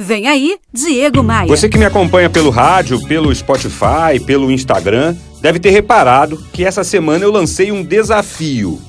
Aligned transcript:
Vem 0.00 0.28
aí, 0.28 0.56
Diego 0.72 1.24
Maia. 1.24 1.48
Você 1.48 1.68
que 1.68 1.76
me 1.76 1.84
acompanha 1.84 2.30
pelo 2.30 2.50
rádio, 2.50 3.04
pelo 3.08 3.34
Spotify, 3.34 4.20
pelo 4.24 4.48
Instagram, 4.48 5.16
deve 5.40 5.58
ter 5.58 5.70
reparado 5.70 6.36
que 6.52 6.64
essa 6.64 6.84
semana 6.84 7.24
eu 7.24 7.32
lancei 7.32 7.72
um 7.72 7.82
desafio. 7.82 8.80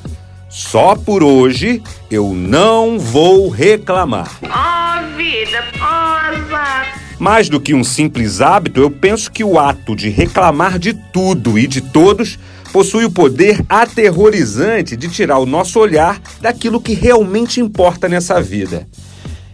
Só 0.47 0.95
por 0.95 1.23
hoje 1.23 1.81
eu 2.11 2.35
não 2.35 2.99
vou 2.99 3.49
reclamar. 3.49 4.37
Oh, 4.43 5.17
vida, 5.17 5.63
posa! 5.71 6.85
Mais 7.17 7.49
do 7.49 7.59
que 7.59 7.73
um 7.73 7.83
simples 7.83 8.39
hábito, 8.39 8.79
eu 8.79 8.91
penso 8.91 9.31
que 9.31 9.43
o 9.43 9.57
ato 9.57 9.95
de 9.95 10.09
reclamar 10.09 10.77
de 10.77 10.93
tudo 10.93 11.57
e 11.57 11.65
de 11.65 11.81
todos 11.81 12.37
possui 12.71 13.05
o 13.05 13.11
poder 13.11 13.65
aterrorizante 13.67 14.95
de 14.95 15.09
tirar 15.09 15.39
o 15.39 15.47
nosso 15.47 15.79
olhar 15.79 16.21
daquilo 16.39 16.79
que 16.79 16.93
realmente 16.93 17.59
importa 17.59 18.07
nessa 18.07 18.39
vida. 18.39 18.87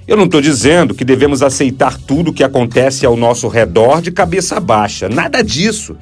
Eu 0.07 0.15
não 0.15 0.25
estou 0.25 0.39
dizendo 0.39 0.93
que 0.93 1.03
devemos 1.03 1.41
aceitar 1.41 1.97
tudo 1.97 2.29
o 2.29 2.33
que 2.33 2.43
acontece 2.43 3.07
ao 3.07 3.17
nosso 3.17 3.47
redor 3.47 4.03
de 4.03 4.11
cabeça 4.11 4.59
baixa, 4.59 5.09
nada 5.09 5.41
disso. 5.43 5.97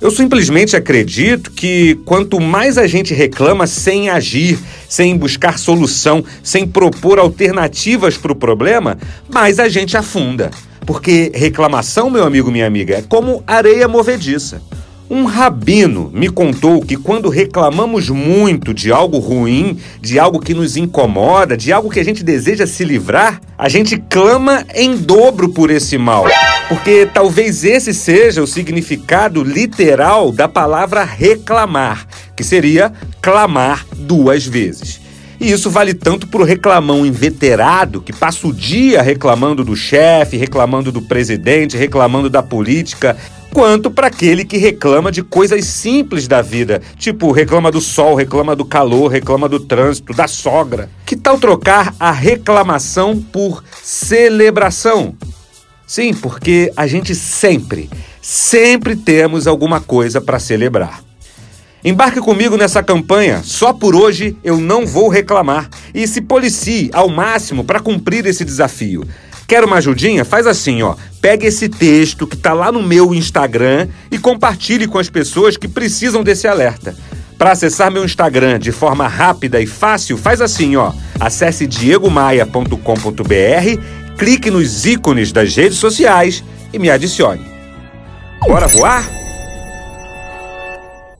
Eu 0.00 0.10
simplesmente 0.10 0.76
acredito 0.76 1.52
que 1.52 1.94
quanto 2.04 2.40
mais 2.40 2.76
a 2.76 2.88
gente 2.88 3.14
reclama 3.14 3.66
sem 3.66 4.10
agir, 4.10 4.58
sem 4.88 5.16
buscar 5.16 5.60
solução, 5.60 6.24
sem 6.42 6.66
propor 6.66 7.20
alternativas 7.20 8.16
para 8.16 8.32
o 8.32 8.36
problema, 8.36 8.98
mais 9.32 9.60
a 9.60 9.68
gente 9.68 9.96
afunda. 9.96 10.50
Porque 10.84 11.30
reclamação, 11.32 12.10
meu 12.10 12.24
amigo, 12.24 12.50
minha 12.50 12.66
amiga, 12.66 12.96
é 12.96 13.02
como 13.02 13.44
areia 13.46 13.86
movediça. 13.86 14.60
Um 15.08 15.24
rabino 15.24 16.10
me 16.12 16.28
contou 16.28 16.80
que 16.80 16.96
quando 16.96 17.28
reclamamos 17.28 18.08
muito 18.08 18.74
de 18.74 18.90
algo 18.90 19.18
ruim, 19.18 19.78
de 20.00 20.18
algo 20.18 20.40
que 20.40 20.52
nos 20.52 20.76
incomoda, 20.76 21.56
de 21.56 21.72
algo 21.72 21.88
que 21.88 22.00
a 22.00 22.04
gente 22.04 22.24
deseja 22.24 22.66
se 22.66 22.84
livrar, 22.84 23.40
a 23.56 23.68
gente 23.68 23.96
clama 24.10 24.64
em 24.74 24.96
dobro 24.96 25.48
por 25.48 25.70
esse 25.70 25.96
mal. 25.96 26.24
Porque 26.68 27.06
talvez 27.06 27.62
esse 27.62 27.94
seja 27.94 28.42
o 28.42 28.48
significado 28.48 29.44
literal 29.44 30.32
da 30.32 30.48
palavra 30.48 31.04
reclamar, 31.04 32.04
que 32.34 32.42
seria 32.42 32.92
clamar 33.22 33.86
duas 33.96 34.44
vezes. 34.44 35.00
E 35.38 35.52
isso 35.52 35.70
vale 35.70 35.92
tanto 35.92 36.26
para 36.26 36.40
o 36.40 36.44
reclamão 36.44 37.04
inveterado, 37.04 38.00
que 38.00 38.12
passa 38.12 38.46
o 38.48 38.52
dia 38.52 39.02
reclamando 39.02 39.62
do 39.62 39.76
chefe, 39.76 40.36
reclamando 40.36 40.90
do 40.90 41.02
presidente, 41.02 41.76
reclamando 41.76 42.30
da 42.30 42.42
política, 42.42 43.16
quanto 43.56 43.90
para 43.90 44.08
aquele 44.08 44.44
que 44.44 44.58
reclama 44.58 45.10
de 45.10 45.22
coisas 45.22 45.64
simples 45.64 46.28
da 46.28 46.42
vida, 46.42 46.82
tipo 46.98 47.32
reclama 47.32 47.70
do 47.70 47.80
sol, 47.80 48.14
reclama 48.14 48.54
do 48.54 48.66
calor, 48.66 49.10
reclama 49.10 49.48
do 49.48 49.58
trânsito, 49.58 50.12
da 50.12 50.28
sogra. 50.28 50.90
Que 51.06 51.16
tal 51.16 51.38
trocar 51.38 51.94
a 51.98 52.10
reclamação 52.10 53.18
por 53.18 53.64
celebração? 53.82 55.14
Sim, 55.86 56.12
porque 56.12 56.70
a 56.76 56.86
gente 56.86 57.14
sempre, 57.14 57.88
sempre 58.20 58.94
temos 58.94 59.46
alguma 59.46 59.80
coisa 59.80 60.20
para 60.20 60.38
celebrar. 60.38 61.02
Embarque 61.82 62.20
comigo 62.20 62.56
nessa 62.56 62.82
campanha. 62.82 63.42
Só 63.44 63.72
por 63.72 63.94
hoje 63.94 64.36
eu 64.42 64.58
não 64.58 64.84
vou 64.84 65.08
reclamar. 65.08 65.70
E 65.94 66.06
se 66.06 66.20
policie 66.20 66.90
ao 66.92 67.08
máximo 67.08 67.64
para 67.64 67.78
cumprir 67.78 68.26
esse 68.26 68.44
desafio. 68.44 69.06
Quer 69.46 69.64
uma 69.64 69.76
ajudinha? 69.76 70.24
Faz 70.24 70.46
assim, 70.46 70.82
ó. 70.82 70.96
Pega 71.20 71.46
esse 71.46 71.68
texto 71.68 72.26
que 72.26 72.36
tá 72.36 72.52
lá 72.52 72.72
no 72.72 72.82
meu 72.82 73.14
Instagram 73.14 73.88
e 74.10 74.18
compartilhe 74.18 74.86
com 74.86 74.98
as 74.98 75.08
pessoas 75.08 75.56
que 75.56 75.68
precisam 75.68 76.22
desse 76.24 76.48
alerta. 76.48 76.94
Para 77.38 77.52
acessar 77.52 77.90
meu 77.90 78.04
Instagram 78.04 78.58
de 78.58 78.72
forma 78.72 79.06
rápida 79.06 79.60
e 79.60 79.66
fácil, 79.66 80.16
faz 80.16 80.40
assim, 80.40 80.76
ó. 80.76 80.92
Acesse 81.20 81.66
diegomaia.com.br, 81.66 82.76
clique 84.16 84.50
nos 84.50 84.86
ícones 84.86 85.32
das 85.32 85.54
redes 85.54 85.78
sociais 85.78 86.42
e 86.72 86.78
me 86.78 86.90
adicione. 86.90 87.44
Bora 88.40 88.66
voar? 88.66 89.15